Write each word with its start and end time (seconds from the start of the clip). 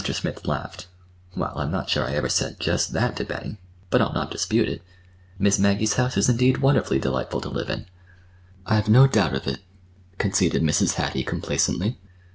Smith 0.01 0.47
laughed. 0.47 0.87
"Well, 1.37 1.53
I'm 1.55 1.69
not 1.69 1.87
sure 1.87 2.03
I 2.05 2.13
ever 2.13 2.27
said 2.27 2.59
just 2.59 2.91
that 2.93 3.15
to 3.17 3.23
Benny, 3.23 3.57
but 3.91 4.01
I'll 4.01 4.13
not 4.15 4.31
dispute 4.31 4.67
it. 4.67 4.81
Miss 5.37 5.59
Maggie's 5.59 5.93
house 5.93 6.17
is 6.17 6.27
indeed 6.27 6.57
wonderfully 6.57 6.97
delightful—to 6.97 7.49
live 7.49 7.69
in." 7.69 7.85
"I've 8.65 8.89
no 8.89 9.05
doubt 9.05 9.35
of 9.35 9.45
it," 9.47 9.59
conceded 10.17 10.63
Mrs. 10.63 10.95
Hattie 10.95 11.23
complacently. 11.23 11.99